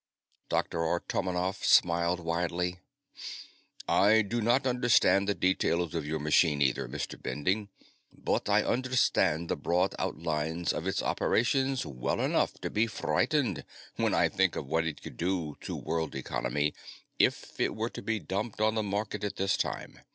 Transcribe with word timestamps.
Dr. 0.49 0.79
Artomonov 0.83 1.63
smiled 1.63 2.19
widely. 2.21 2.79
"I 3.87 4.23
do 4.23 4.41
not 4.41 4.65
understand 4.65 5.29
the 5.29 5.35
details 5.35 5.93
of 5.93 6.07
your 6.07 6.17
machine, 6.17 6.59
either, 6.59 6.87
Mr. 6.87 7.21
Bending, 7.21 7.69
but 8.11 8.49
I 8.49 8.63
understand 8.63 9.47
the 9.47 9.55
broad 9.55 9.93
outlines 9.99 10.73
of 10.73 10.87
its 10.87 11.03
operations 11.03 11.85
well 11.85 12.19
enough 12.19 12.55
to 12.61 12.71
be 12.71 12.87
frightened 12.87 13.63
when 13.97 14.15
I 14.15 14.27
think 14.27 14.55
of 14.55 14.65
what 14.65 14.87
it 14.87 15.03
could 15.03 15.17
do 15.17 15.55
to 15.65 15.75
world 15.75 16.15
economy 16.15 16.73
if 17.19 17.59
it 17.59 17.75
were 17.75 17.91
to 17.91 18.01
be 18.01 18.17
dumped 18.17 18.59
on 18.59 18.73
the 18.73 18.81
market 18.81 19.23
at 19.23 19.35
this 19.35 19.55
time. 19.55 19.99